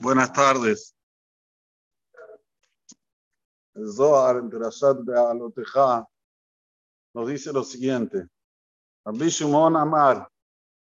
Buenas 0.00 0.32
tardes. 0.32 0.94
El 3.74 3.92
Zohar 3.92 4.36
en 4.36 4.50
Perashat 4.50 4.98
de 4.98 5.18
Aloteja 5.18 6.06
nos 7.14 7.28
dice 7.28 7.52
lo 7.52 7.64
siguiente. 7.64 8.26
Rabbi 9.04 9.28
Shimon 9.28 9.76
Amar, 9.76 10.28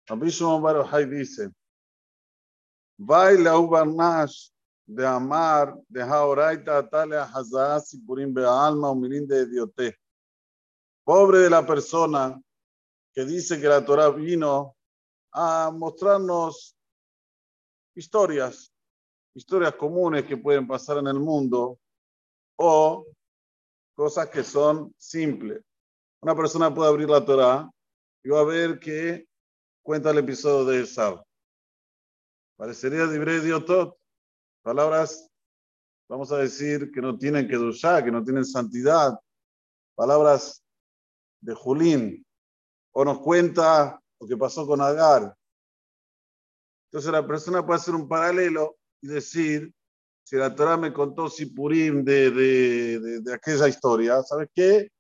Rabbi 0.07 0.29
Shimon 0.29 0.63
Baruchai 0.63 1.07
dice, 1.07 1.51
Baila 2.97 3.59
Ubarnash 3.59 4.51
de 4.87 5.07
Amar, 5.07 5.75
de 5.89 6.03
Haoraita 6.03 6.79
Atale 6.79 7.17
Hazaa 7.19 7.81
Sipurim 7.81 8.33
Bealma 8.33 8.91
Umirin 8.91 9.27
de 9.27 9.47
Diote. 9.47 9.99
Pobre 11.05 11.41
de 11.41 11.51
la 11.51 11.67
persona 11.67 12.41
que 13.13 13.25
dice 13.25 13.61
que 13.61 13.69
la 13.69 13.85
Torah 13.85 14.11
vino 14.11 14.77
a 15.33 15.71
mostrarnos 15.71 16.77
historias, 17.95 18.73
historias 19.39 19.75
comunes 19.77 20.25
que 20.25 20.37
pueden 20.37 20.67
pasar 20.67 20.99
en 20.99 21.07
el 21.07 21.21
mundo 21.21 21.79
o 22.57 23.07
cosas 23.95 24.29
que 24.31 24.43
son 24.43 24.93
simples. 24.99 25.63
Una 26.21 26.35
persona 26.35 26.75
puede 26.75 26.89
abrir 26.89 27.09
la 27.09 27.25
Torah 27.25 27.71
y 28.25 28.31
va 28.31 28.41
a 28.41 28.45
ver 28.45 28.81
que 28.81 29.29
cuenta 29.81 30.11
el 30.11 30.19
episodio 30.19 30.65
de 30.65 30.83
Esab. 30.83 31.25
Parecería 32.57 33.05
libre 33.05 33.39
de 33.39 33.53
palabras, 34.61 35.31
vamos 36.09 36.33
a 36.33 36.39
decir, 36.39 36.91
que 36.91 37.01
no 37.01 37.17
tienen 37.17 37.47
duchar, 37.55 38.05
que 38.05 38.11
no 38.11 38.25
tienen 38.25 38.45
santidad, 38.45 39.21
palabras 39.95 40.65
de 41.41 41.55
Julín, 41.55 42.27
o 42.91 43.05
nos 43.05 43.21
cuenta 43.21 44.03
lo 44.19 44.27
que 44.27 44.37
pasó 44.37 44.67
con 44.67 44.81
Agar. 44.81 45.33
Entonces 46.91 47.13
la 47.13 47.25
persona 47.25 47.65
puede 47.65 47.79
hacer 47.79 47.95
un 47.95 48.09
paralelo 48.09 48.79
y 49.01 49.09
decir, 49.09 49.73
si 50.25 50.37
la 50.37 50.55
Torah 50.55 50.77
me 50.77 50.93
contó 50.93 51.29
Sipurim 51.29 52.05
de, 52.05 52.31
de, 52.31 53.01
de, 53.01 53.21
de 53.21 53.35
aquella 53.35 53.69
historia, 53.69 54.23
¿sabes 54.23 54.49
qué? 54.55 54.91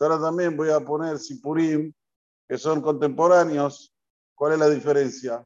Ahora 0.00 0.20
también 0.20 0.56
voy 0.56 0.70
a 0.70 0.80
poner 0.80 1.18
Sipurim, 1.18 1.92
que 2.48 2.56
son 2.56 2.80
contemporáneos. 2.80 3.92
¿Cuál 4.34 4.54
es 4.54 4.58
la 4.60 4.70
diferencia? 4.70 5.44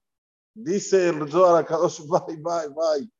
Dice 0.54 1.08
el 1.08 1.30
Zohar 1.30 1.62
Akadosh, 1.62 2.00
bye, 2.06 2.36
bye, 2.36 2.68
bye. 2.68 3.10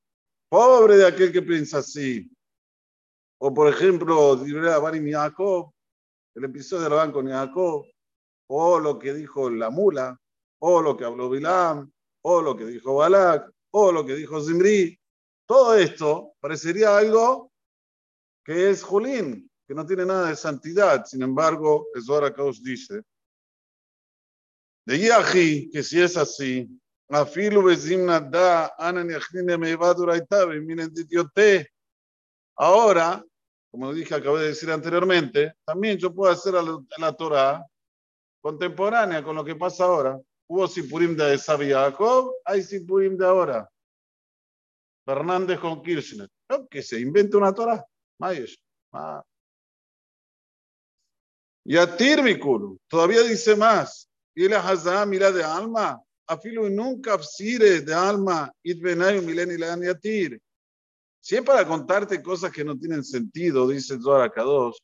Pobre 0.49 0.99
de 0.99 1.07
aquel 1.07 1.33
que 1.33 1.43
piensa 1.43 1.79
así. 1.79 2.31
O 3.39 3.53
por 3.53 3.69
ejemplo, 3.69 4.35
el 4.35 6.45
episodio 6.45 6.85
de 6.85 6.91
la 6.91 6.97
banco 6.97 7.23
Yaakov, 7.23 7.87
o 8.49 8.79
lo 8.79 8.99
que 8.99 9.15
dijo 9.15 9.51
la 9.51 9.71
mula, 9.71 10.17
o 10.61 10.83
lo 10.83 10.97
que 10.97 11.05
habló 11.05 11.29
Bilam, 11.29 11.91
o 12.23 12.43
lo 12.43 12.57
que 12.57 12.67
dijo 12.67 12.95
Balak, 12.95 13.51
o 13.73 13.93
lo 13.93 14.07
que 14.07 14.15
dijo 14.15 14.41
Zimri. 14.41 14.99
Todo 15.47 15.75
esto 15.75 16.35
parecería 16.41 16.97
algo 16.97 17.53
que 18.45 18.71
es 18.71 18.83
Julín, 18.83 19.51
que 19.67 19.75
no 19.75 19.85
tiene 19.85 20.07
nada 20.07 20.29
de 20.29 20.37
santidad. 20.37 21.05
Sin 21.05 21.23
embargo, 21.23 21.89
el 21.95 22.03
Zohar 22.03 22.25
Akadosh 22.25 22.61
dice, 22.61 23.03
de 24.85 24.99
Yahi, 24.99 25.71
que 25.71 25.83
si 25.83 26.01
es 26.01 26.17
así, 26.17 26.69
afilu 27.09 27.63
bezimna 27.63 28.21
da, 28.21 28.75
meivaduraitabe, 29.59 30.61
miren. 30.61 30.93
Ahora, 32.57 33.25
como 33.71 33.93
dije, 33.93 34.15
acabé 34.15 34.41
de 34.41 34.49
decir 34.49 34.71
anteriormente, 34.71 35.55
también 35.65 35.99
yo 35.99 36.13
puedo 36.13 36.33
hacer 36.33 36.55
a 36.57 36.63
la 36.99 37.13
Torah 37.15 37.65
contemporánea 38.41 39.23
con 39.23 39.37
lo 39.37 39.45
que 39.45 39.55
pasa 39.55 39.85
ahora. 39.85 40.21
Hubo 40.53 40.69
Sipurim 40.69 41.17
de 41.17 41.33
Esav 41.33 41.63
Jacob, 41.67 42.35
hay 42.45 42.63
Sipurim 42.63 43.17
de 43.17 43.25
ahora. 43.25 43.67
Fernández 45.03 45.59
con 45.59 45.81
Kirchner. 45.81 46.29
¿No? 46.51 46.69
Que 46.69 46.83
se 46.83 47.01
invente 47.01 47.39
una 47.39 47.55
Torah. 47.55 47.83
Mayesh. 48.19 48.63
Ah. 48.93 49.23
Yatir 51.65 52.23
Mikulu. 52.23 52.79
Todavía 52.87 53.23
dice 53.23 53.57
más. 53.57 54.07
Y 54.35 54.47
la 54.47 54.59
Hazá, 54.59 55.07
mira 55.07 55.33
de 55.33 55.43
alma. 55.43 55.99
Afilo 56.27 56.69
nunca 56.69 57.15
absire 57.15 57.81
de 57.81 57.95
alma. 57.95 58.53
Itbenayu 58.63 59.23
mileni 59.23 59.57
la 59.57 59.75
yatir. 59.79 60.39
Si 61.19 61.35
es 61.35 61.41
para 61.41 61.67
contarte 61.67 62.23
cosas 62.23 62.53
que 62.53 62.63
no 62.63 62.79
tienen 62.79 63.03
sentido, 63.03 63.67
dice 63.69 63.99
Zohar 63.99 64.31
K2, 64.31 64.77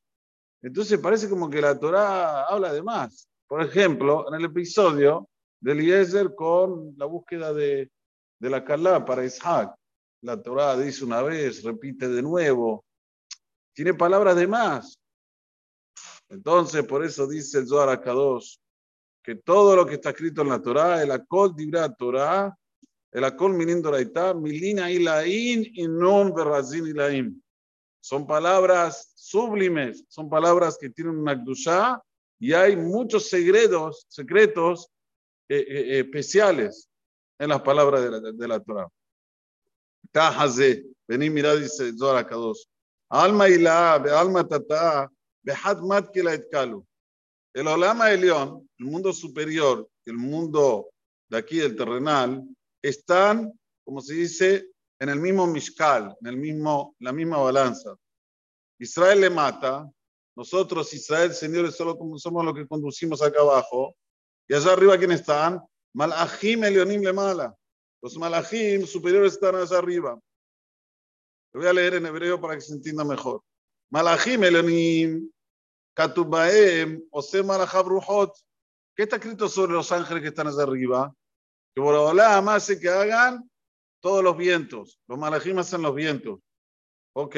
entonces 0.63 0.99
parece 0.99 1.29
como 1.29 1.51
que 1.51 1.61
la 1.61 1.79
Torah 1.79 2.45
habla 2.47 2.73
de 2.73 2.83
más. 2.83 3.29
Por 3.47 3.63
ejemplo, 3.63 4.27
en 4.29 4.35
el 4.37 4.47
episodio 4.47 5.29
de 5.61 5.73
Eliezer 5.73 6.35
con 6.35 6.95
la 6.97 7.07
búsqueda 7.07 7.53
de, 7.53 7.91
de 8.39 8.51
la 8.51 8.65
Kalá 8.65 9.05
para 9.05 9.25
Isaac. 9.25 9.75
La 10.23 10.41
Torah 10.41 10.77
dice 10.77 11.05
una 11.05 11.23
vez, 11.23 11.63
repite 11.63 12.09
de 12.09 12.23
nuevo. 12.23 12.85
Tiene 13.73 13.95
palabras 13.95 14.37
de 14.37 14.47
más. 14.47 14.99
Entonces, 16.29 16.85
por 16.85 17.05
eso 17.05 17.27
dice 17.27 17.59
el 17.59 17.69
Zohar 17.69 17.89
Akadosh, 17.89 18.57
que 19.23 19.37
todo 19.37 19.77
lo 19.77 19.87
que 19.87 19.95
está 19.95 20.11
escrito 20.11 20.43
en 20.43 20.49
la 20.49 20.61
Torah, 20.61 21.03
el 21.03 21.11
Akol 21.11 21.55
Dibra 21.55 21.93
Torah, 21.95 22.55
el 23.11 23.25
Akol 23.25 23.55
Minin 23.55 23.81
Doraita, 23.81 24.35
Milina 24.35 24.91
Ilain 24.91 25.65
y 25.73 25.89
Non 25.89 26.35
Berrazin 26.35 26.87
Ilaim. 26.87 27.41
Son 28.01 28.27
palabras 28.27 29.13
sublimes, 29.15 30.05
son 30.09 30.29
palabras 30.29 30.77
que 30.79 30.91
tienen 30.91 31.19
una 31.19 31.35
Gdushá 31.35 32.03
y 32.39 32.53
hay 32.53 32.77
muchos 32.77 33.29
secretos, 33.29 34.07
secretos 34.09 34.89
eh, 35.49 35.65
eh, 35.69 36.01
especiales 36.01 36.89
en 37.39 37.49
las 37.49 37.63
palabras 37.63 38.03
de 38.03 38.11
la, 38.11 38.21
de 38.33 38.49
la 38.49 38.61
Torah. 38.61 38.89
Tahaze, 40.13 40.85
vení, 41.07 41.31
mirá, 41.31 41.55
dice 41.57 41.93
Zohar 41.97 42.17
Akadosh. 42.17 42.65
Alma 43.11 43.49
ilá, 43.49 43.95
alma 43.95 44.47
tatá, 44.47 45.11
behad 45.43 45.81
mat 45.81 46.11
que 46.13 46.23
la 46.23 46.35
etkalu. 46.35 46.85
El 47.55 47.67
Olama 47.67 48.11
Elión, 48.11 48.69
el 48.79 48.87
mundo 48.87 49.13
superior, 49.13 49.89
el 50.05 50.17
mundo 50.17 50.91
de 51.29 51.39
aquí 51.39 51.59
del 51.59 51.77
terrenal, 51.77 52.45
están, 52.83 53.53
como 53.85 54.01
se 54.01 54.15
dice, 54.15 54.71
en 55.01 55.09
el 55.09 55.21
mismo 55.21 55.47
mishkal, 55.47 56.17
en 56.21 56.27
el 56.27 56.37
mismo, 56.37 56.95
la 56.99 57.13
misma 57.13 57.39
balanza. 57.39 57.97
Israel 58.79 59.21
le 59.21 59.31
mata, 59.31 59.91
nosotros, 60.37 60.93
Israel, 60.95 61.33
señores, 61.33 61.75
solo 61.75 61.99
somos 62.17 62.45
los 62.45 62.55
que 62.55 62.67
conducimos 62.67 63.23
acá 63.23 63.41
abajo, 63.41 63.97
y 64.49 64.55
allá 64.55 64.73
arriba, 64.73 64.97
¿quién 64.99 65.13
están? 65.13 65.63
Malachim 65.95 66.65
Elionim 66.65 67.03
le 67.03 67.13
mala. 67.13 67.55
Los 68.01 68.17
malachim 68.17 68.87
superiores 68.87 69.35
están 69.35 69.55
allá 69.57 69.79
arriba. 69.79 70.19
Lo 71.53 71.61
voy 71.61 71.69
a 71.69 71.73
leer 71.73 71.95
en 71.95 72.07
hebreo 72.07 72.41
para 72.41 72.55
que 72.55 72.63
se 72.63 72.73
entienda 72.73 73.05
mejor. 73.05 73.43
Malachim 73.91 74.43
Elionim, 74.45 75.31
Katubaem, 75.95 77.03
Ose 77.11 77.43
Malachab 77.43 77.87
Ruhot. 77.87 78.33
¿Qué 78.95 79.03
está 79.05 79.17
escrito 79.17 79.49
sobre 79.49 79.73
los 79.73 79.93
ángeles 79.93 80.23
que 80.23 80.29
están 80.29 80.47
allá 80.47 80.63
arriba? 80.63 81.15
Que 81.75 81.81
Borobolá 81.81 82.39
hace 82.39 82.81
que 82.81 82.89
hagan 82.89 83.49
todos 84.01 84.23
los 84.23 84.37
vientos. 84.37 85.01
Los 85.07 85.19
malachim 85.19 85.59
hacen 85.59 85.83
los 85.83 85.95
vientos. 85.95 86.41
Ok. 87.15 87.37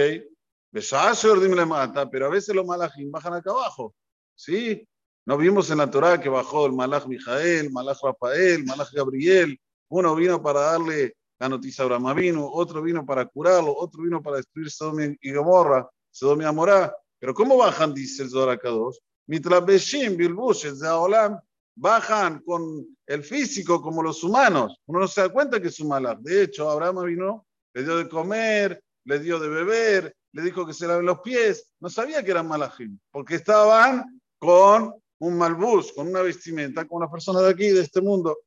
Pero 0.73 2.27
a 2.27 2.31
veces 2.31 2.55
los 2.55 2.67
malachim 2.67 3.11
bajan 3.11 3.35
acá 3.35 3.51
abajo. 3.51 3.95
¿Sí? 4.35 4.87
No 5.27 5.37
vimos 5.37 5.71
en 5.71 5.79
la 5.79 5.91
Torah 5.91 6.21
que 6.21 6.29
bajó 6.29 6.67
el 6.67 6.73
malach 6.73 7.07
Mijael, 7.07 7.71
malach 7.71 7.99
Rafael, 8.03 8.65
malach 8.65 8.91
Gabriel. 8.93 9.59
Uno 9.89 10.15
vino 10.15 10.43
para 10.43 10.61
darle 10.61 11.15
la 11.39 11.49
noticia 11.49 11.83
a 11.83 11.87
Abraham 11.87 12.17
vino, 12.17 12.51
otro 12.51 12.83
vino 12.83 13.05
para 13.05 13.25
curarlo, 13.27 13.75
otro 13.75 14.03
vino 14.03 14.23
para 14.23 14.37
destruir 14.37 14.71
Sodom 14.71 15.17
y 15.21 15.33
Gomorra, 15.33 15.89
Sodom 16.11 16.43
y 16.43 16.45
Amorá. 16.45 16.95
Pero 17.19 17.35
¿cómo 17.35 17.57
bajan? 17.57 17.95
Dice 17.95 18.23
el 18.23 18.31
Zohar 18.31 18.59
K2. 18.61 18.99
Mientras 19.27 19.65
Beshim, 19.65 20.17
de 20.17 20.89
Aolam, 20.89 21.39
bajan 21.75 22.41
con 22.41 22.87
el 23.07 23.23
físico 23.23 23.81
como 23.81 24.03
los 24.03 24.23
humanos. 24.23 24.77
Uno 24.87 25.01
no 25.01 25.09
se 25.09 25.23
da 25.23 25.29
cuenta 25.31 25.61
que 25.61 25.69
es 25.69 25.81
un 25.81 25.89
malach. 25.89 26.19
De 26.19 26.43
hecho, 26.43 26.69
Abraham 26.69 27.05
vino, 27.07 27.47
le 27.73 27.85
dio 27.85 27.97
de 27.97 28.09
comer, 28.09 28.83
le 29.05 29.19
dio 29.19 29.39
de 29.39 29.49
beber, 29.49 30.15
le 30.33 30.43
dijo 30.43 30.67
que 30.67 30.75
se 30.75 30.87
laven 30.87 31.07
los 31.07 31.21
pies. 31.21 31.73
No 31.81 31.89
sabía 31.89 32.23
que 32.23 32.31
eran 32.31 32.49
malachim, 32.49 32.99
porque 33.11 33.37
estaban 33.37 34.21
con 34.39 34.95
un 35.21 35.37
malbus, 35.37 35.93
con 35.93 36.09
una 36.09 36.23
vestimenta, 36.23 36.87
como 36.87 37.03
las 37.03 37.11
personas 37.11 37.43
de 37.43 37.51
aquí, 37.51 37.69
de 37.69 37.83
este 37.83 38.01
mundo. 38.01 38.39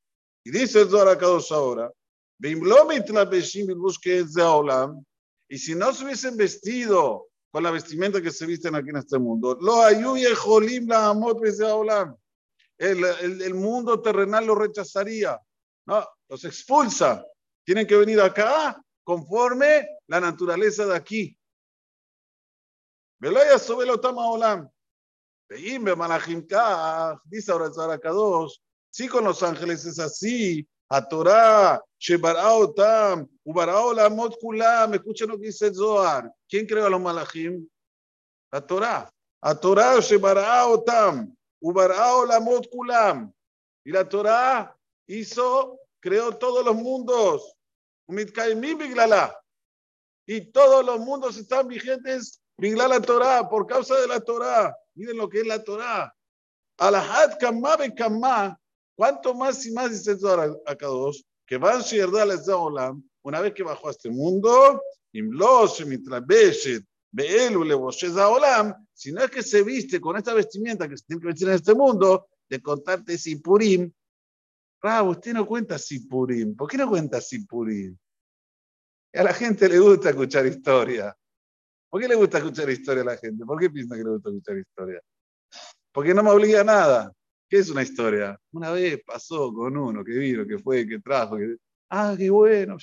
Y 0.43 0.51
dice 0.51 0.81
el 0.81 0.89
Zohar 0.89 1.07
Akadosh 1.07 1.53
ahora, 1.53 1.91
y 5.49 5.57
si 5.57 5.75
no 5.75 5.93
se 5.93 6.03
hubiesen 6.03 6.35
vestido 6.35 7.27
con 7.51 7.63
la 7.63 7.71
vestimenta 7.71 8.21
que 8.21 8.31
se 8.31 8.45
visten 8.45 8.75
aquí 8.75 8.89
en 8.89 8.97
este 8.97 9.19
mundo, 9.19 9.57
el, 12.77 13.03
el, 13.03 13.41
el 13.41 13.53
mundo 13.53 14.01
terrenal 14.01 14.45
lo 14.45 14.55
rechazaría, 14.55 15.39
no, 15.85 16.07
los 16.27 16.43
expulsa. 16.43 17.25
Tienen 17.63 17.87
que 17.87 17.95
venir 17.95 18.19
acá 18.19 18.83
conforme 19.03 19.87
la 20.07 20.19
naturaleza 20.19 20.85
de 20.85 20.95
aquí. 20.95 21.37
Velaya 23.19 23.57
sobre 23.57 23.87
lo 23.87 23.99
tama 23.99 24.27
olam. 24.29 24.69
Dice 27.25 27.51
ahora 27.51 27.93
el 27.93 27.99
Kadosh, 27.99 28.57
si 28.89 29.07
con 29.07 29.23
los 29.23 29.41
ángeles 29.43 29.85
es 29.85 29.99
así, 29.99 30.67
A 30.89 31.07
Torah, 31.07 31.81
Shebarao 31.99 32.75
Ubarao 33.45 33.93
Lamot 33.93 34.37
Kulam. 34.39 34.93
Escuchen 34.93 35.29
lo 35.29 35.39
que 35.39 35.47
dice 35.47 35.67
el 35.67 35.75
Zohar. 35.75 36.31
¿Quién 36.47 36.65
creó 36.67 36.85
a 36.85 36.89
los 36.89 37.01
malachim? 37.01 37.67
La 38.51 38.61
Torah. 38.61 39.09
A 39.41 39.55
Torah, 39.55 39.99
Shebarao 39.99 40.83
Tam, 40.83 41.35
Ubarao 41.61 42.25
Lamot 42.25 42.69
Kulam. 42.69 43.33
Y 43.83 43.91
la 43.91 44.07
Torah 44.07 44.77
hizo, 45.07 45.79
creó 45.99 46.37
todos 46.37 46.63
los 46.63 46.75
mundos. 46.75 47.55
Y 50.25 50.51
todos 50.51 50.85
los 50.85 50.99
mundos 50.99 51.37
están 51.37 51.67
vigentes 51.67 52.41
la 52.57 53.01
Torah, 53.01 53.49
por 53.49 53.65
causa 53.65 53.99
de 53.99 54.07
la 54.07 54.19
Torah. 54.19 54.75
Miren 54.95 55.17
lo 55.17 55.29
que 55.29 55.41
es 55.41 55.47
la 55.47 55.63
Torah. 55.63 56.13
Alahad 56.77 57.37
Kamá 57.39 57.77
Kamá. 57.95 58.59
¿Cuánto 58.95 59.33
más 59.33 59.65
y 59.65 59.71
más 59.71 59.91
dice 59.91 60.17
Zohar 60.17 60.55
acá 60.65 60.87
dos? 60.87 61.25
Que 61.45 61.57
van 61.57 61.81
a 61.81 62.55
Olam, 62.55 63.03
una 63.23 63.41
vez 63.41 63.53
que 63.53 63.63
bajó 63.63 63.87
a 63.87 63.91
este 63.91 64.09
mundo, 64.09 64.81
Imlos, 65.11 65.85
Mitrabeshet, 65.85 66.85
Beelu, 67.11 67.61
Olam, 67.61 68.87
si 68.93 69.11
no 69.11 69.23
es 69.23 69.31
que 69.31 69.43
se 69.43 69.63
viste 69.63 69.99
con 69.99 70.15
esta 70.15 70.33
vestimenta 70.33 70.87
que 70.87 70.97
se 70.97 71.05
tiene 71.05 71.21
que 71.21 71.27
vestir 71.27 71.47
en 71.47 71.55
este 71.55 71.73
mundo, 71.73 72.27
de 72.49 72.61
contarte 72.61 73.17
Sipurim. 73.17 73.91
Rab, 74.81 75.07
usted 75.07 75.33
no 75.33 75.47
cuenta 75.47 75.79
Sipurim. 75.79 76.55
¿Por 76.55 76.69
qué 76.69 76.77
no 76.77 76.87
cuenta 76.87 77.19
Sipurim? 77.19 77.97
A 79.13 79.23
la 79.23 79.33
gente 79.33 79.69
le 79.69 79.79
gusta 79.79 80.09
escuchar 80.09 80.45
historia. 80.45 81.15
¿Por 81.93 82.01
qué 82.01 82.07
le 82.07 82.15
gusta 82.15 82.39
escuchar 82.39 82.67
historia 82.71 83.03
a 83.03 83.05
la 83.05 83.17
gente? 83.17 83.45
¿Por 83.45 83.59
qué 83.59 83.69
piensa 83.69 83.95
que 83.95 84.03
le 84.03 84.09
gusta 84.09 84.29
escuchar 84.29 84.57
historia? 84.57 84.99
Porque 85.91 86.11
no 86.11 86.23
me 86.23 86.31
obliga 86.31 86.61
a 86.61 86.63
nada. 86.63 87.13
¿Qué 87.47 87.59
es 87.59 87.69
una 87.69 87.83
historia? 87.83 88.35
Una 88.51 88.71
vez 88.71 88.99
pasó 89.05 89.53
con 89.53 89.77
uno 89.77 90.03
que 90.03 90.13
vino, 90.13 90.43
que 90.43 90.57
fue, 90.57 90.87
que 90.87 90.97
trajo. 90.97 91.37
Que... 91.37 91.55
Ah, 91.91 92.15
qué 92.17 92.31
bueno. 92.31 92.77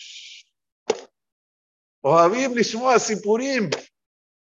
O 2.02 2.16
Habib 2.16 2.54
Nishmoa 2.54 3.00
Sipurim. 3.00 3.68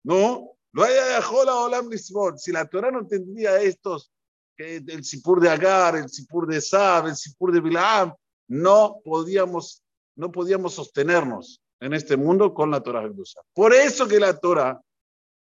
No, 0.04 0.56
lo 0.72 0.84
haya 0.84 1.20
la 1.20 1.54
Olam 1.56 1.90
Si 2.38 2.50
la 2.50 2.64
Torah 2.64 2.90
no 2.90 3.06
tendría 3.06 3.60
estos, 3.60 4.10
el 4.56 5.04
Sipur 5.04 5.38
de 5.38 5.50
Agar, 5.50 5.96
el 5.96 6.08
Sipur 6.08 6.46
de 6.46 6.62
Sab, 6.62 7.08
el 7.08 7.16
Sipur 7.16 7.52
de 7.52 7.60
Bilam, 7.60 8.14
no 8.48 9.02
podíamos, 9.04 9.84
no 10.14 10.32
podíamos 10.32 10.72
sostenernos 10.72 11.60
en 11.80 11.92
este 11.92 12.16
mundo 12.16 12.54
con 12.54 12.70
la 12.70 12.80
Torah 12.80 13.10
Por 13.54 13.74
eso 13.74 14.08
que 14.08 14.18
la 14.18 14.38
Torah, 14.38 14.80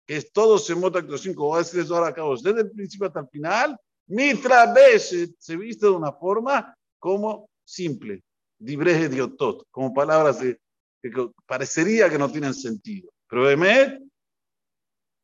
que 0.06 0.18
es 0.18 0.32
todo 0.32 0.58
se 0.58 0.76
mota 0.76 1.04
cinco, 1.18 1.48
voy 1.48 1.56
a 1.56 1.64
decir 1.64 1.80
eso 1.80 1.96
ahora 1.96 2.10
acá, 2.10 2.24
desde 2.42 2.62
el 2.62 2.72
principio 2.72 3.08
hasta 3.08 3.22
el 3.22 3.30
final, 3.30 3.78
mitra 4.08 4.72
veces 4.74 5.32
se 5.40 5.56
viste 5.56 5.86
de 5.86 5.94
una 5.94 6.12
forma 6.12 6.76
como 7.00 7.50
simple, 7.64 8.24
de 8.60 9.10
diotot, 9.10 9.66
como 9.72 9.94
palabras 9.94 10.40
de, 10.40 10.60
que 11.02 11.30
parecería 11.46 12.10
que 12.10 12.18
no 12.18 12.32
tienen 12.32 12.54
sentido. 12.54 13.10
Pero 13.28 13.50
Emet, 13.50 14.02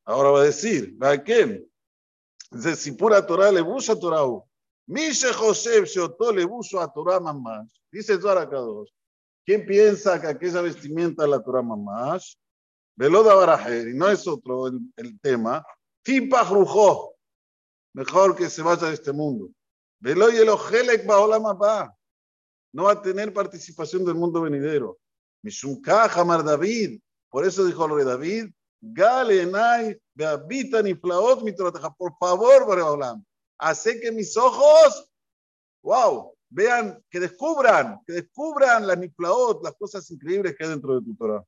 ahora 0.06 0.30
va 0.30 0.42
a 0.42 0.46
decir, 0.46 0.96
¿va 1.02 1.24
qué? 1.24 1.66
Dice, 2.52 2.76
si 2.76 2.92
pura 2.94 3.26
Torah 3.26 3.52
le 3.52 3.62
busa 3.62 4.00
Torah, 4.00 4.26
Mishe 4.88 5.32
Josef 5.32 5.86
Sheotó 5.86 6.34
le 6.34 6.44
buso 6.44 6.82
a 6.82 6.92
Torah 6.92 7.20
más. 7.20 7.68
Dice 7.92 8.14
acá 8.14 8.58
dos. 8.58 8.94
¿Quién 9.52 9.66
piensa 9.66 10.22
que 10.22 10.28
aquella 10.28 10.62
vestimenta 10.62 11.26
es 11.26 11.30
la 11.30 11.44
Torah 11.44 11.62
Mamash? 11.62 12.36
Veloda 12.96 13.36
Barajer, 13.36 13.90
y 13.90 13.94
no 13.94 14.08
es 14.08 14.26
otro 14.26 14.68
el, 14.68 15.20
tema. 15.20 15.62
Tipa 16.02 16.44
Rujó, 16.44 17.18
mejor 17.92 18.34
que 18.34 18.50
se 18.50 18.62
vaya 18.62 18.88
de 18.88 18.94
este 18.94 19.12
mundo. 19.12 19.50
Velo 20.00 20.32
y 20.32 20.38
el 20.38 20.48
Ojelek 20.48 21.06
Baolamapá, 21.06 21.94
no 22.72 22.84
va 22.86 22.94
a 22.94 23.02
tener 23.02 23.34
participación 23.34 24.06
del 24.06 24.16
mundo 24.16 24.40
venidero. 24.40 24.98
Mishunka 25.44 26.06
Hamar 26.06 26.46
David, 26.46 27.02
por 27.30 27.46
eso 27.46 27.66
dijo 27.66 27.86
lo 27.90 27.98
de 27.98 28.06
David, 28.06 28.46
Gale 28.80 30.00
Beabitan 30.14 30.88
y 30.88 30.94
Flaot 30.94 31.42
por 31.98 32.14
favor, 32.18 32.66
Bareolam, 32.66 33.22
hace 33.58 34.00
que 34.00 34.14
mis 34.14 34.38
ojos, 34.38 35.12
wow, 35.84 36.34
vean, 36.52 37.04
que 37.10 37.20
descubran, 37.20 38.00
que 38.06 38.14
descubran 38.14 38.86
las 38.86 38.98
niflaot, 38.98 39.64
las 39.64 39.76
cosas 39.76 40.10
increíbles 40.12 40.56
que 40.56 40.64
hay 40.64 40.70
dentro 40.70 41.00
de 41.00 41.06
tu 41.06 41.16
Torah. 41.16 41.44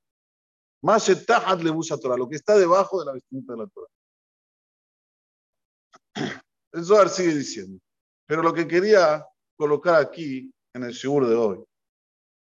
Más 0.82 1.08
le 1.08 1.72
busa 1.72 1.98
Torah, 1.98 2.18
lo 2.18 2.28
que 2.28 2.38
está 2.38 2.58
debajo 2.58 3.00
de 3.00 3.06
la 3.06 3.14
vestimenta 3.14 3.54
de 3.54 3.60
la 3.60 3.68
Torah. 3.68 3.88
El 6.72 6.84
Zohar 6.84 7.10
sigue 7.10 7.36
diciendo. 7.36 7.80
Pero 8.26 8.42
lo 8.42 8.54
que 8.54 8.68
quería 8.68 9.26
colocar 9.56 9.96
aquí 9.96 10.52
en 10.74 10.84
el 10.84 10.96
seguro 10.96 11.30
de 11.30 11.36
hoy, 11.36 11.64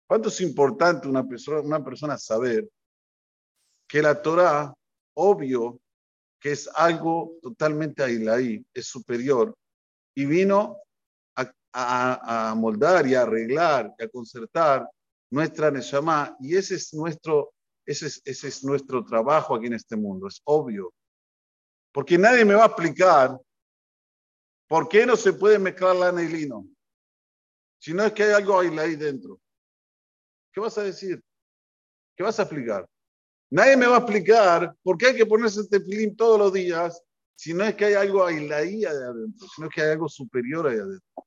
¿cuánto 0.07 0.29
es 0.29 0.41
importante 0.41 1.09
una 1.09 1.27
persona, 1.27 1.61
una 1.61 1.83
persona 1.83 2.17
saber 2.17 2.69
que 3.89 4.03
la 4.03 4.21
Torah, 4.21 4.73
obvio, 5.15 5.81
que 6.39 6.53
es 6.53 6.69
algo 6.75 7.39
totalmente 7.43 8.03
ahí, 8.03 8.65
es 8.73 8.87
superior, 8.87 9.55
y 10.15 10.27
vino 10.27 10.84
a, 11.37 12.55
moldar 12.57 13.07
y 13.07 13.15
a 13.15 13.23
arreglar 13.23 13.93
y 13.99 14.05
a 14.05 14.09
concertar 14.09 14.89
nuestra 15.31 15.71
Neshama. 15.71 16.37
Y 16.41 16.57
ese 16.57 16.77
es 16.77 16.95
nuestro, 16.95 17.53
ese 17.85 18.07
es, 18.07 18.23
ese 18.25 18.49
es 18.49 18.65
nuestro 18.65 19.05
trabajo 19.05 19.55
aquí 19.55 19.67
en 19.67 19.75
este 19.75 19.97
mundo, 19.97 20.29
es 20.29 20.41
obvio. 20.45 20.93
Porque 21.93 22.19
nadie 22.19 22.45
me 22.45 22.55
va 22.55 22.65
a 22.65 22.67
explicar 22.67 23.39
por 24.69 24.89
qué 24.89 25.07
no 25.07 25.17
se 25.17 25.33
puede 25.33 25.59
mezclar 25.59 25.97
lana 25.97 26.23
y 26.23 26.29
lino. 26.29 26.67
Si 27.79 27.93
no 27.93 28.05
es 28.05 28.13
que 28.13 28.25
hay 28.25 28.33
algo 28.33 28.59
ahí 28.59 28.97
dentro. 28.97 29.39
¿Qué 30.53 30.61
vas 30.61 30.79
a 30.79 30.83
decir? 30.83 31.23
¿Qué 32.17 32.23
vas 32.23 32.39
a 32.39 32.43
explicar? 32.43 32.89
Nadie 33.51 33.77
me 33.77 33.87
va 33.87 33.97
a 33.97 33.99
explicar 34.01 34.75
por 34.83 34.97
qué 34.97 35.07
hay 35.07 35.17
que 35.17 35.27
ponerse 35.27 35.61
este 35.61 35.81
film 35.81 36.17
todos 36.17 36.39
los 36.39 36.53
días 36.53 37.04
si 37.37 37.53
no 37.55 37.65
es 37.65 37.75
que 37.75 37.87
hay 37.87 37.95
algo 37.95 38.25
ahí 38.25 38.85
adentro, 38.85 39.47
si 39.49 39.61
no 39.61 39.69
es 39.69 39.75
que 39.75 39.83
hay 39.83 39.93
algo 39.93 40.09
superior 40.09 40.67
ahí 40.67 40.79
adentro. 40.79 41.27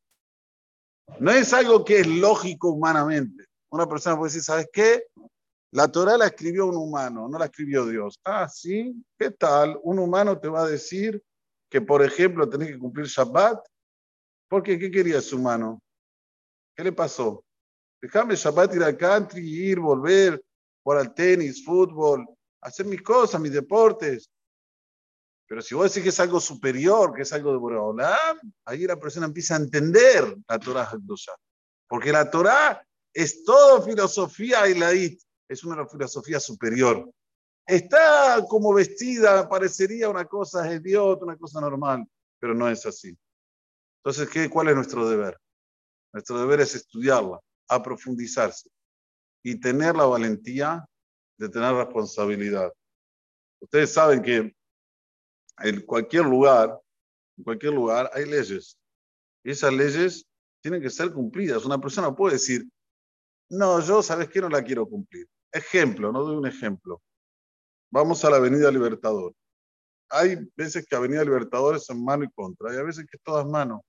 No 1.19 1.31
es 1.31 1.53
algo 1.53 1.83
que 1.85 1.99
es 1.99 2.07
lógico 2.07 2.71
humanamente. 2.71 3.45
Una 3.69 3.87
persona 3.87 4.17
puede 4.17 4.29
decir, 4.29 4.43
¿sabes 4.43 4.69
qué? 4.71 5.03
La 5.71 5.89
Torah 5.89 6.17
la 6.17 6.27
escribió 6.27 6.67
un 6.67 6.77
humano, 6.77 7.27
no 7.27 7.37
la 7.37 7.45
escribió 7.45 7.85
Dios. 7.85 8.19
Ah, 8.23 8.47
sí, 8.47 9.03
¿qué 9.17 9.31
tal? 9.31 9.79
Un 9.83 9.99
humano 9.99 10.39
te 10.39 10.47
va 10.47 10.63
a 10.63 10.67
decir 10.67 11.21
que, 11.69 11.81
por 11.81 12.03
ejemplo, 12.03 12.49
tenés 12.49 12.69
que 12.69 12.79
cumplir 12.79 13.07
Shabbat. 13.07 13.59
¿Por 14.47 14.63
qué? 14.63 14.79
¿Qué 14.79 14.89
quería 14.89 15.17
ese 15.17 15.35
humano? 15.35 15.81
¿Qué 16.75 16.83
le 16.83 16.93
pasó? 16.93 17.43
Déjame 18.01 18.35
Shabbat 18.35 18.75
ir 18.75 18.83
al 18.83 18.95
country, 18.95 19.41
ir, 19.41 19.79
volver, 19.79 20.41
jugar 20.83 20.99
al 20.99 21.13
tenis, 21.13 21.65
fútbol, 21.65 22.25
hacer 22.61 22.85
mis 22.85 23.01
cosas, 23.01 23.41
mis 23.41 23.51
deportes. 23.51 24.29
Pero 25.47 25.61
si 25.61 25.75
vos 25.75 25.89
decís 25.89 26.03
que 26.03 26.09
es 26.09 26.19
algo 26.19 26.39
superior, 26.39 27.13
que 27.13 27.21
es 27.21 27.31
algo 27.31 27.51
de 27.53 27.57
Boreolam, 27.57 28.37
ahí 28.65 28.85
la 28.85 28.99
persona 28.99 29.27
empieza 29.27 29.55
a 29.55 29.59
entender 29.59 30.35
la 30.47 30.59
Torah 30.59 30.91
Porque 31.87 32.11
la 32.11 32.29
Torah 32.29 32.85
es 33.13 33.45
todo 33.45 33.81
filosofía 33.81 34.67
ilaít, 34.67 35.21
es 35.47 35.63
una 35.63 35.87
filosofía 35.87 36.39
superior. 36.39 37.09
Está 37.65 38.45
como 38.49 38.73
vestida, 38.73 39.47
parecería 39.47 40.09
una 40.09 40.25
cosa 40.25 40.71
idiota, 40.71 41.23
una 41.23 41.37
cosa 41.37 41.61
normal, 41.61 42.05
pero 42.39 42.53
no 42.53 42.69
es 42.69 42.85
así. 42.85 43.17
Entonces, 44.03 44.29
¿qué, 44.29 44.49
¿cuál 44.49 44.69
es 44.69 44.75
nuestro 44.75 45.07
deber? 45.09 45.37
Nuestro 46.13 46.39
deber 46.39 46.59
es 46.61 46.75
estudiarla, 46.75 47.39
aprofundizarse 47.69 48.69
y 49.43 49.59
tener 49.59 49.95
la 49.95 50.05
valentía 50.05 50.85
de 51.37 51.47
tener 51.47 51.73
responsabilidad. 51.73 52.71
Ustedes 53.61 53.93
saben 53.93 54.21
que 54.21 54.56
en 55.59 55.81
cualquier 55.81 56.25
lugar, 56.25 56.79
en 57.37 57.43
cualquier 57.43 57.73
lugar 57.73 58.09
hay 58.13 58.25
leyes. 58.25 58.77
Y 59.43 59.51
esas 59.51 59.73
leyes 59.73 60.25
tienen 60.61 60.81
que 60.81 60.89
ser 60.89 61.11
cumplidas. 61.11 61.65
Una 61.65 61.79
persona 61.79 62.13
puede 62.13 62.33
decir, 62.33 62.67
no, 63.49 63.79
yo, 63.79 64.01
¿sabes 64.03 64.29
qué? 64.29 64.41
No 64.41 64.49
la 64.49 64.63
quiero 64.63 64.87
cumplir. 64.87 65.27
Ejemplo, 65.51 66.11
no 66.11 66.23
doy 66.23 66.35
un 66.35 66.47
ejemplo. 66.47 67.01
Vamos 67.89 68.23
a 68.25 68.29
la 68.29 68.37
Avenida 68.37 68.69
Libertador. 68.69 69.33
Hay 70.09 70.37
veces 70.55 70.85
que 70.85 70.95
Avenida 70.95 71.23
Libertador 71.23 71.75
es 71.75 71.89
en 71.89 72.03
mano 72.03 72.23
y 72.23 72.31
contra, 72.31 72.71
hay 72.71 72.83
veces 72.83 73.05
que 73.09 73.17
es 73.17 73.23
todas 73.23 73.45
mano. 73.45 73.83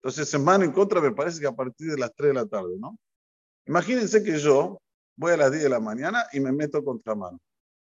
Entonces, 0.00 0.32
en 0.34 0.44
mano 0.44 0.64
y 0.64 0.72
contra 0.72 1.00
me 1.00 1.12
parece 1.12 1.40
que 1.40 1.46
a 1.46 1.52
partir 1.52 1.92
de 1.92 1.98
las 1.98 2.12
3 2.14 2.28
de 2.28 2.34
la 2.34 2.46
tarde, 2.46 2.76
¿no? 2.78 2.96
Imagínense 3.66 4.22
que 4.22 4.38
yo 4.38 4.80
voy 5.16 5.32
a 5.32 5.36
las 5.36 5.50
10 5.52 5.62
de 5.64 5.68
la 5.68 5.78
mañana 5.78 6.26
y 6.32 6.40
me 6.40 6.50
meto 6.50 6.84
contra 6.84 7.14
mano. 7.14 7.38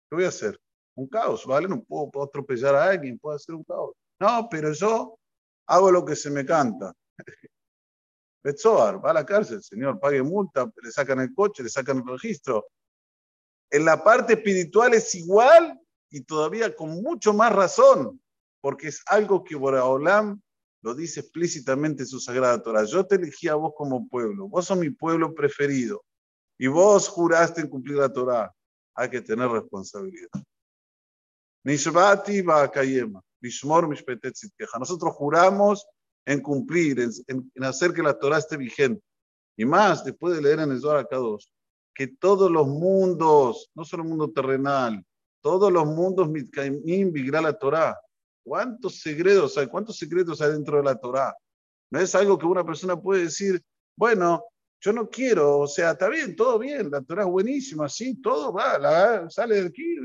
¿Qué 0.09 0.17
voy 0.17 0.25
a 0.25 0.29
hacer? 0.29 0.59
Un 0.97 1.09
caos, 1.09 1.45
¿vale? 1.47 1.69
No 1.69 1.83
puedo, 1.83 2.25
atropellar 2.25 2.75
a 2.75 2.85
alguien, 2.91 3.19
puedo 3.19 3.37
hacer 3.37 3.55
un 3.55 3.65
caos. 3.65 3.93
No, 4.21 4.49
pero 4.51 4.73
yo 4.73 5.19
hago 5.67 5.91
lo 5.91 6.05
que 6.05 6.17
se 6.17 6.31
me 6.31 6.45
canta. 6.45 6.93
Betzoar, 8.43 9.05
va 9.05 9.11
a 9.11 9.15
la 9.15 9.27
cárcel, 9.27 9.63
señor, 9.63 9.99
pague 9.99 10.23
multa, 10.23 10.71
le 10.83 10.91
sacan 10.91 11.21
el 11.21 11.35
coche, 11.35 11.63
le 11.63 11.71
sacan 11.71 11.99
el 11.99 12.07
registro. 12.07 12.67
En 13.71 13.85
la 13.85 14.05
parte 14.05 14.35
espiritual 14.35 14.93
es 14.95 15.15
igual 15.15 15.81
y 16.11 16.21
todavía 16.23 16.75
con 16.77 17.03
mucho 17.03 17.33
más 17.33 17.53
razón, 17.53 18.21
porque 18.61 18.89
es 18.89 19.03
algo 19.07 19.43
que 19.43 19.57
Boraholam 19.57 20.41
lo 20.83 20.95
dice 20.95 21.21
explícitamente 21.21 22.03
en 22.03 22.07
su 22.07 22.21
sagrada 22.21 22.63
Torah. 22.63 22.85
Yo 22.85 23.07
te 23.07 23.15
elegí 23.15 23.49
a 23.49 23.55
vos 23.55 23.73
como 23.75 24.07
pueblo, 24.07 24.49
vos 24.49 24.67
sos 24.67 24.77
mi 24.77 24.91
pueblo 24.91 25.35
preferido 25.35 26.05
y 26.59 26.67
vos 26.67 27.09
juraste 27.09 27.63
en 27.63 27.69
cumplir 27.69 27.97
la 27.97 28.13
Torah. 28.13 28.55
Hay 28.95 29.09
que 29.09 29.23
tener 29.23 29.49
responsabilidad. 29.49 30.29
Nishbati 31.65 32.43
Bakayema, 32.43 33.21
Nishmor 33.43 33.89
queja. 34.57 34.79
Nosotros 34.79 35.15
juramos 35.15 35.87
en 36.27 36.41
cumplir, 36.41 37.01
en, 37.01 37.65
hacer 37.65 37.93
que 37.93 38.03
la 38.03 38.19
Torah 38.19 38.39
esté 38.39 38.57
vigente. 38.57 39.03
Y 39.57 39.65
más, 39.65 40.05
después 40.05 40.35
de 40.35 40.43
leer 40.43 40.61
en 40.61 40.73
el 40.73 40.81
Zohar 40.81 41.07
dos 41.11 41.51
que 41.95 42.09
todos 42.09 42.51
los 42.51 42.67
mundos, 42.67 43.71
no 43.75 43.85
solo 43.85 44.03
el 44.03 44.09
mundo 44.09 44.31
terrenal, 44.33 45.05
todos 45.41 45.73
los 45.73 45.87
mundos 45.87 46.29
mitkaimim 46.29 47.13
vigra 47.13 47.41
la 47.41 47.57
Torah. 47.57 47.97
¿Cuántos 48.45 49.01
secretos 49.01 49.57
hay? 49.57 49.69
¿Cuántos 49.69 49.97
secretos 49.97 50.43
hay 50.43 50.53
dentro 50.53 50.77
de 50.79 50.83
la 50.83 50.97
Torah? 50.97 51.35
No 51.91 52.01
es 52.01 52.15
algo 52.15 52.37
que 52.37 52.47
una 52.47 52.65
persona 52.65 53.01
puede 53.01 53.25
decir, 53.25 53.63
bueno, 53.97 54.45
yo 54.85 54.93
no 54.93 55.09
quiero, 55.09 55.61
o 55.61 55.67
sea, 55.67 55.93
está 55.93 56.11
bien, 56.11 56.37
todo 56.37 56.59
bien, 56.59 56.91
la 56.91 57.01
Torah 57.01 57.23
es 57.23 57.29
buenísima, 57.31 57.89
sí, 57.89 58.21
todo 58.21 58.53
va, 58.53 59.31
sale 59.31 59.63
de 59.63 59.69
aquí, 59.69 59.97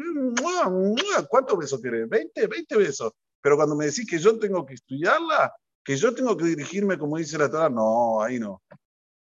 ¿cuántos 1.27 1.57
besos 1.57 1.81
querés? 1.81 2.07
20, 2.07 2.47
20 2.47 2.77
besos. 2.77 3.11
Pero 3.41 3.57
cuando 3.57 3.75
me 3.75 3.87
decís 3.87 4.07
que 4.09 4.17
yo 4.17 4.39
tengo 4.39 4.65
que 4.65 4.75
estudiarla, 4.75 5.53
que 5.83 5.97
yo 5.97 6.15
tengo 6.15 6.37
que 6.37 6.45
dirigirme 6.45 6.97
como 6.97 7.17
dice 7.17 7.37
la 7.37 7.51
Torah, 7.51 7.69
no, 7.69 8.21
ahí 8.21 8.39
no. 8.39 8.63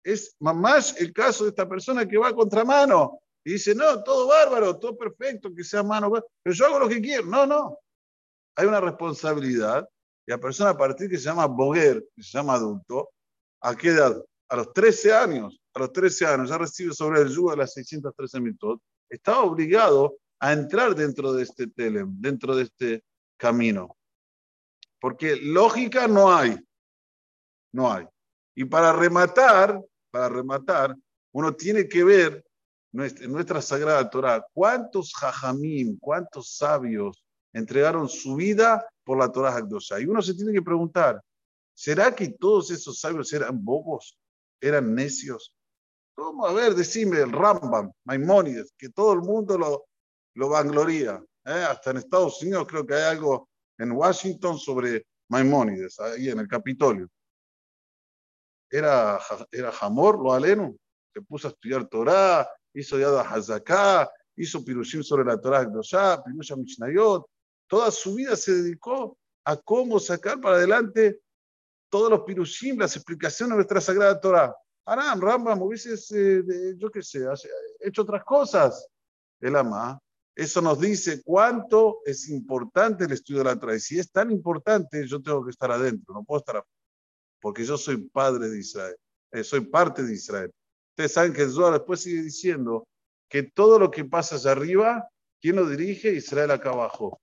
Es 0.04 0.36
más 0.40 1.00
el 1.00 1.14
caso 1.14 1.44
de 1.44 1.52
esta 1.52 1.70
persona 1.70 2.08
que 2.08 2.18
va 2.18 2.30
a 2.30 2.34
contramano 2.34 3.20
y 3.44 3.52
dice, 3.52 3.76
no, 3.76 4.02
todo 4.02 4.28
bárbaro, 4.28 4.80
todo 4.80 4.98
perfecto, 4.98 5.54
que 5.54 5.64
sea 5.64 5.84
mano, 5.84 6.12
pero 6.42 6.56
yo 6.56 6.66
hago 6.66 6.80
lo 6.80 6.90
que 6.90 7.00
quiero. 7.00 7.28
No, 7.28 7.46
no. 7.46 7.78
Hay 8.56 8.66
una 8.66 8.82
responsabilidad 8.82 9.88
y 10.26 10.32
la 10.32 10.40
persona 10.40 10.72
a 10.72 10.78
partir 10.78 11.08
que 11.08 11.20
se 11.20 11.26
llama 11.26 11.46
boguer, 11.46 12.04
que 12.16 12.24
se 12.24 12.36
llama 12.36 12.56
adulto, 12.56 13.12
¿a 13.62 13.76
qué 13.76 13.90
edad? 13.90 14.26
A 14.50 14.56
los 14.56 14.74
13 14.74 15.14
años, 15.14 15.62
a 15.74 15.80
los 15.80 15.92
13 15.92 16.26
años, 16.26 16.50
ya 16.50 16.58
recibe 16.58 16.94
sobre 16.94 17.22
el 17.22 17.30
yugo 17.30 17.52
de 17.52 17.58
las 17.58 17.74
613 17.74 18.40
mitot, 18.40 18.82
estaba 19.10 19.44
obligado 19.44 20.18
a 20.40 20.54
entrar 20.54 20.96
dentro 20.96 21.34
de 21.34 21.44
este 21.44 21.68
telem, 21.68 22.16
dentro 22.20 22.56
de 22.56 22.64
este 22.64 23.04
camino. 23.38 23.98
Porque 25.00 25.36
lógica 25.36 26.08
no 26.08 26.34
hay. 26.34 26.58
No 27.72 27.92
hay. 27.92 28.06
Y 28.56 28.66
para 28.66 28.94
rematar, 28.94 29.82
para 30.12 30.30
rematar, 30.30 30.96
uno 31.34 31.54
tiene 31.54 31.88
que 31.88 32.04
ver 32.04 32.46
en 32.94 33.32
nuestra 33.32 33.62
sagrada 33.62 34.10
Torah 34.10 34.46
cuántos 34.54 35.14
jajamim, 35.14 35.98
cuántos 36.00 36.56
sabios 36.56 37.26
entregaron 37.52 38.08
su 38.08 38.36
vida 38.36 38.88
por 39.04 39.18
la 39.18 39.32
Torah 39.32 39.56
Hakdosha. 39.56 40.00
Y 40.00 40.06
uno 40.06 40.22
se 40.22 40.34
tiene 40.34 40.54
que 40.54 40.62
preguntar, 40.62 41.22
¿será 41.74 42.16
que 42.16 42.30
todos 42.30 42.72
esos 42.72 43.00
sabios 43.00 43.32
eran 43.34 43.64
bobos? 43.64 44.18
Eran 44.62 44.94
necios. 44.94 45.54
¿Cómo? 46.16 46.46
A 46.46 46.54
ver, 46.54 46.76
decime, 46.76 47.20
el 47.20 47.32
Rambam, 47.32 47.92
Maimónides, 48.06 48.74
que 48.78 48.90
todo 48.90 49.14
el 49.14 49.22
mundo 49.22 49.58
lo, 49.58 49.86
lo 50.36 50.50
vangloría. 50.50 51.22
¿eh? 51.46 51.66
Hasta 51.70 51.92
en 51.92 51.98
Estados 51.98 52.42
Unidos 52.42 52.66
creo 52.68 52.86
que 52.86 52.96
hay 52.96 53.04
algo 53.04 53.50
en 53.78 53.92
Washington 53.92 54.58
sobre 54.58 55.06
Maimónides, 55.30 56.00
ahí 56.00 56.30
en 56.30 56.40
el 56.40 56.48
Capitolio. 56.48 57.10
Era, 58.70 59.20
era 59.52 59.72
Hamor, 59.82 60.20
lo 60.20 60.34
aleno, 60.34 60.76
se 61.14 61.22
puso 61.22 61.48
a 61.48 61.52
estudiar 61.52 61.88
Torah, 61.88 62.48
hizo 62.74 62.98
Yad 62.98 63.20
Hazaká, 63.20 64.10
hizo 64.36 64.64
Pirushim 64.64 65.04
sobre 65.04 65.26
la 65.26 65.40
Torah 65.40 65.64
Gdosha, 65.64 66.22
Pirusha 66.24 66.56
Mishnayot. 66.56 67.26
Toda 67.68 67.92
su 67.92 68.16
vida 68.16 68.36
se 68.36 68.54
dedicó 68.54 69.18
a 69.46 69.58
cómo 69.58 70.00
sacar 70.00 70.42
para 70.42 70.58
adelante 70.58 71.22
todos 71.90 72.10
los 72.10 72.22
pirushim, 72.22 72.80
las 72.80 72.96
explicaciones 72.96 73.52
de 73.52 73.56
nuestra 73.56 73.82
Sagrada 73.82 74.20
Torah. 74.20 74.56
Aram, 74.86 75.20
Rambam, 75.20 75.62
hubieses, 75.62 76.12
eh, 76.12 76.44
yo 76.78 76.92
qué 76.92 77.02
sé, 77.02 77.26
hecho 77.80 78.04
otras 78.04 78.24
cosas. 78.24 78.88
El 79.40 79.56
ama. 79.56 80.00
Eso 80.36 80.62
nos 80.62 80.80
dice 80.80 81.22
cuánto 81.24 82.00
es 82.06 82.30
importante 82.30 83.06
el 83.06 83.14
estudio 83.14 83.40
de 83.40 83.46
la 83.46 83.60
Torah. 83.60 83.76
Y 83.76 83.80
si 83.80 83.98
es 83.98 84.12
tan 84.12 84.32
importante, 84.32 85.08
yo 85.08 85.22
tengo 85.22 85.44
que 85.44 85.52
estar 85.52 85.72
adentro, 85.72 86.14
no 86.14 86.24
puedo 86.24 86.40
estar 86.40 86.58
afuera. 86.58 86.72
Porque 87.42 87.64
yo 87.64 87.78
soy 87.78 87.98
padre 87.98 88.50
de 88.50 88.60
Israel, 88.60 88.96
eh, 89.32 89.44
soy 89.44 89.62
parte 89.62 90.04
de 90.04 90.14
Israel. 90.14 90.52
Ustedes 90.92 91.14
saben 91.14 91.34
que 91.34 91.44
el 91.44 91.52
Zohar 91.52 91.74
después 91.74 92.02
sigue 92.02 92.22
diciendo 92.22 92.88
que 93.30 93.44
todo 93.44 93.80
lo 93.80 93.92
que 93.92 94.06
pasa 94.06 94.36
allá 94.36 94.52
arriba, 94.52 95.08
¿quién 95.42 95.56
lo 95.56 95.70
dirige? 95.70 96.12
Israel 96.14 96.52
acá 96.52 96.72
abajo. 96.72 97.22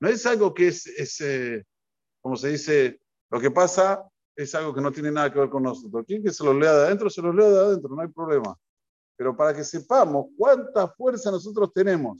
No 0.00 0.08
es 0.08 0.24
algo 0.24 0.54
que 0.54 0.68
es, 0.68 0.86
es 0.86 1.20
eh, 1.20 1.64
como 2.20 2.36
se 2.36 2.48
dice, 2.48 3.00
lo 3.30 3.40
que 3.40 3.50
pasa 3.50 4.08
es 4.36 4.54
algo 4.54 4.74
que 4.74 4.80
no 4.80 4.90
tiene 4.92 5.10
nada 5.10 5.32
que 5.32 5.38
ver 5.38 5.50
con 5.50 5.62
nosotros. 5.62 6.04
Quien 6.06 6.22
que 6.22 6.32
se 6.32 6.44
lo 6.44 6.52
lea 6.52 6.72
de 6.72 6.86
adentro, 6.86 7.10
se 7.10 7.22
los 7.22 7.34
lea 7.34 7.48
de 7.48 7.58
adentro, 7.58 7.94
no 7.94 8.02
hay 8.02 8.08
problema. 8.08 8.56
Pero 9.16 9.36
para 9.36 9.54
que 9.54 9.64
sepamos 9.64 10.26
cuánta 10.36 10.88
fuerza 10.88 11.30
nosotros 11.30 11.72
tenemos, 11.72 12.18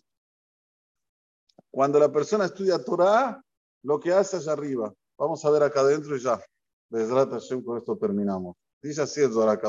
cuando 1.70 1.98
la 1.98 2.10
persona 2.10 2.46
estudia 2.46 2.82
Torah, 2.82 3.42
lo 3.82 3.98
que 3.98 4.12
hace 4.12 4.36
allá 4.36 4.52
arriba. 4.52 4.92
Vamos 5.16 5.44
a 5.44 5.50
ver 5.50 5.62
acá 5.62 5.80
adentro 5.80 6.16
y 6.16 6.20
ya. 6.20 6.40
Desde 6.88 7.62
con 7.62 7.78
esto 7.78 7.96
terminamos. 7.96 8.56
Dice 8.82 9.02
así 9.02 9.20
el 9.20 9.32
Zohar 9.32 9.60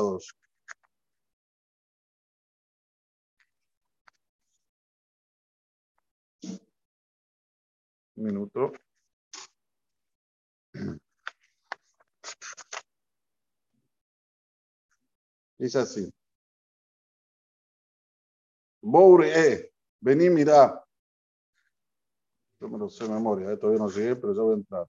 minuto. 8.16 8.72
Dice 15.62 15.78
así. 15.78 16.12
Boure, 18.82 19.28
eh, 19.32 19.72
vení, 20.00 20.28
mira. 20.28 20.84
Yo 22.60 22.68
me 22.68 22.78
lo 22.78 22.88
sé 22.88 23.04
de 23.04 23.10
memoria, 23.10 23.52
eh, 23.52 23.56
todavía 23.56 23.78
no 23.78 23.88
llegué, 23.88 24.16
pero 24.16 24.34
ya 24.34 24.42
voy 24.42 24.54
a 24.54 24.56
entrar. 24.56 24.86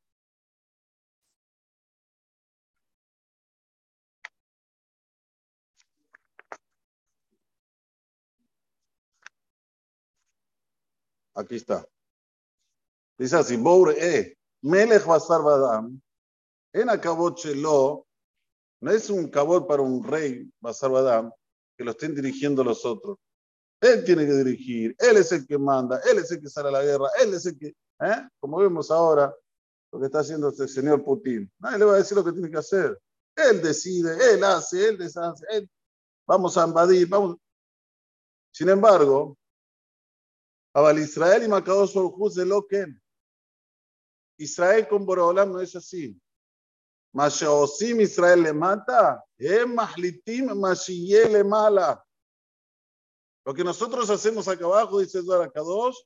Aquí 11.36 11.56
está. 11.58 11.86
Dice 13.20 13.36
así, 13.36 13.58
Boure, 13.58 13.94
eh, 14.00 14.36
Melech 14.64 15.06
Basar 15.06 15.44
Badam, 15.44 16.02
en 16.74 16.88
lo 17.62 18.08
no 18.84 18.92
es 18.92 19.10
un 19.10 19.30
cabot 19.30 19.66
para 19.66 19.82
un 19.82 20.04
rey, 20.04 20.52
Basar 20.60 20.92
Badam, 20.92 21.32
que 21.78 21.86
lo 21.86 21.92
estén 21.92 22.14
dirigiendo 22.14 22.66
los 22.66 22.84
otros. 22.84 23.18
Él 23.80 24.04
tiene 24.04 24.26
que 24.26 24.34
dirigir, 24.34 24.94
él 25.00 25.16
es 25.16 25.32
el 25.32 25.48
que 25.48 25.58
manda, 25.58 26.02
él 26.10 26.18
es 26.18 26.30
el 26.32 26.42
que 26.42 26.50
sale 26.50 26.68
a 26.68 26.72
la 26.72 26.84
guerra, 26.84 27.08
él 27.22 27.34
es 27.34 27.46
el 27.46 27.58
que, 27.58 27.68
¿eh? 27.68 28.28
como 28.42 28.58
vemos 28.58 28.92
ahora, 28.92 29.34
lo 29.90 30.00
que 30.00 30.08
está 30.08 30.20
haciendo 30.20 30.50
este 30.50 30.68
señor 30.68 31.02
Putin. 31.02 31.50
Nadie 31.60 31.80
le 31.80 31.86
va 31.86 31.94
a 31.94 31.98
decir 31.98 32.18
lo 32.18 32.26
que 32.26 32.34
tiene 32.34 32.52
que 32.52 32.58
hacer. 32.58 33.00
Él 33.36 33.62
decide, 33.62 34.34
él 34.34 34.44
hace, 34.44 34.90
él 34.90 34.98
deshace, 34.98 35.46
él. 35.50 35.70
Vamos 36.28 36.58
a 36.58 36.68
invadir, 36.68 37.08
vamos. 37.08 37.38
Sin 38.52 38.68
embargo, 38.68 39.38
Abal 40.74 41.00
Israel 41.00 41.44
y 41.44 41.48
Makadosh 41.48 41.94
de 42.36 42.46
lo 42.46 42.68
que 42.68 42.86
Israel 44.38 44.88
con 44.90 45.06
Borolam 45.06 45.54
no 45.54 45.62
es 45.62 45.74
así. 45.74 46.20
Mashaosim 47.14 48.02
Israel 48.02 48.42
le 48.42 48.54
mata, 48.54 49.24
mahlitim 49.68 50.50
le 51.32 51.44
mala. 51.44 52.04
Lo 53.46 53.54
que 53.54 53.64
nosotros 53.64 54.10
hacemos 54.10 54.48
acá 54.48 54.66
abajo, 54.66 55.00
dice 55.00 55.22
Zohar 55.22 55.52
Kadosh, 55.52 55.98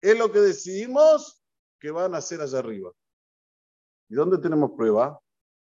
es 0.00 0.18
lo 0.18 0.32
que 0.32 0.40
decidimos 0.40 1.42
que 1.78 1.90
van 1.90 2.14
a 2.14 2.18
hacer 2.18 2.40
allá 2.40 2.58
arriba. 2.58 2.90
¿Y 4.08 4.14
dónde 4.14 4.38
tenemos 4.38 4.72
prueba? 4.76 5.20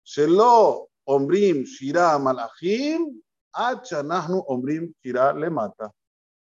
Shelo 0.04 0.88
ombrim 1.04 1.64
shira 1.64 2.16
malachim, 2.18 3.20
achanahnu 3.52 4.44
ombrim 4.46 4.94
shira 5.02 5.32
le 5.32 5.50
mata. 5.50 5.90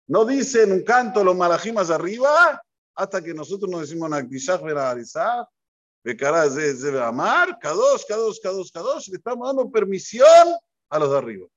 No 0.07 0.23
dicen 0.23 0.71
un 0.71 0.83
canto 0.83 1.23
los 1.23 1.35
malachim 1.35 1.77
allá 1.77 1.95
arriba 1.95 2.61
hasta 2.95 3.21
que 3.21 3.33
nosotros 3.33 3.69
nos 3.69 3.81
decimos 3.81 4.09
Nakdishach 4.09 4.61
Verarizah 4.61 5.47
de 6.03 6.17
cara 6.17 6.49
de 6.49 7.01
amar, 7.01 7.57
K2, 7.59 8.05
K2, 8.09 8.39
K2, 8.43 8.71
K2, 8.71 9.07
le 9.09 9.17
estamos 9.17 9.47
dando 9.47 9.71
permisión 9.71 10.47
a 10.89 10.99
los 10.99 11.09
de 11.09 11.17
arriba. 11.17 11.47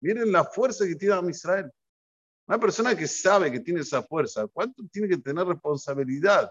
Miren 0.00 0.32
la 0.32 0.44
fuerza 0.44 0.86
que 0.86 0.96
tiene 0.96 1.30
Israel. 1.30 1.70
Una 2.48 2.58
persona 2.58 2.96
que 2.96 3.06
sabe 3.06 3.50
que 3.50 3.60
tiene 3.60 3.80
esa 3.80 4.02
fuerza, 4.02 4.46
¿cuánto 4.46 4.82
tiene 4.90 5.08
que 5.08 5.18
tener 5.18 5.46
responsabilidad 5.46 6.50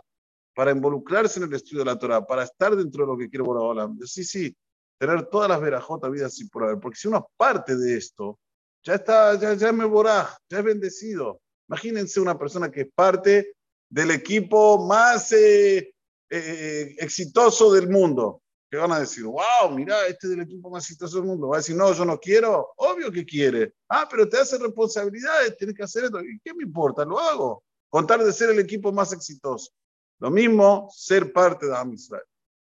para 0.53 0.71
involucrarse 0.71 1.39
en 1.39 1.45
el 1.45 1.53
estudio 1.53 1.79
de 1.79 1.85
la 1.85 1.97
Torah, 1.97 2.25
para 2.25 2.43
estar 2.43 2.75
dentro 2.75 3.05
de 3.05 3.11
lo 3.11 3.17
que 3.17 3.29
quiere 3.29 3.43
Boraholam? 3.43 3.97
Sí, 4.05 4.23
sí, 4.23 4.55
tener 4.99 5.25
todas 5.27 5.49
las 5.49 5.61
verajotas 5.61 6.11
vidas 6.11 6.33
así 6.33 6.47
por 6.49 6.63
haber. 6.63 6.79
Porque 6.79 6.97
si 6.97 7.07
uno 7.07 7.17
es 7.17 7.35
parte 7.37 7.75
de 7.75 7.97
esto, 7.97 8.37
ya 8.83 8.95
está, 8.95 9.39
ya, 9.39 9.53
ya 9.53 9.71
me 9.71 9.85
borá, 9.85 10.37
ya 10.49 10.59
es 10.59 10.63
bendecido. 10.63 11.39
Imagínense 11.67 12.19
una 12.19 12.37
persona 12.37 12.69
que 12.69 12.81
es 12.81 12.87
parte 12.93 13.55
del 13.89 14.11
equipo 14.11 14.85
más 14.85 15.31
eh, 15.31 15.94
eh, 16.30 16.94
exitoso 16.98 17.72
del 17.72 17.88
mundo. 17.88 18.42
que 18.70 18.76
van 18.76 18.92
a 18.92 19.00
decir, 19.00 19.24
wow, 19.24 19.68
mira, 19.74 20.06
este 20.06 20.28
es 20.28 20.32
el 20.34 20.42
equipo 20.42 20.70
más 20.70 20.84
exitoso 20.84 21.16
del 21.16 21.26
mundo. 21.26 21.48
Va 21.48 21.56
a 21.56 21.58
decir, 21.58 21.74
no, 21.74 21.92
yo 21.92 22.04
no 22.04 22.18
quiero. 22.20 22.68
Obvio 22.76 23.10
que 23.10 23.24
quiere. 23.24 23.74
Ah, 23.88 24.06
pero 24.08 24.28
te 24.28 24.38
hace 24.38 24.58
responsabilidades, 24.58 25.56
tienes 25.56 25.76
que 25.76 25.82
hacer 25.82 26.04
esto. 26.04 26.20
¿Y 26.20 26.38
qué 26.44 26.54
me 26.54 26.62
importa? 26.62 27.04
Lo 27.04 27.18
hago. 27.18 27.64
Contar 27.88 28.22
de 28.22 28.32
ser 28.32 28.50
el 28.50 28.60
equipo 28.60 28.92
más 28.92 29.12
exitoso. 29.12 29.72
Lo 30.20 30.30
mismo, 30.30 30.88
ser 30.94 31.32
parte 31.32 31.66
de 31.66 31.76
Am 31.76 31.92
Israel. 31.92 32.22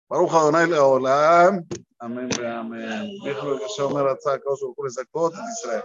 ברוך 0.10 0.36
ה' 0.36 0.66
לעולם, 0.66 1.60
אמן 2.04 2.30
ואמן. 2.38 3.06
ויכלו 3.26 3.58
כשאומר 3.66 4.08
רצה 4.08 4.34
הקדוש 4.34 4.62
ברוך 4.62 4.78
הוא 4.78 4.86
לזכות 4.86 5.34
את 5.34 5.40
ישראל. 5.54 5.82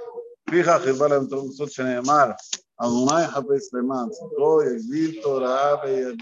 לפיכך 0.49 0.81
הרבה 0.87 1.09
להם 1.09 1.27
תורה 1.27 1.45
מצוות 1.45 1.73
שנאמר, 1.73 2.31
אדוני 2.77 3.25
יחפש 3.25 3.75
למען 3.75 4.09
צדקו, 4.11 4.63
יגדיל 4.63 5.23
תורה 5.23 5.75
ויגדיל 5.85 6.17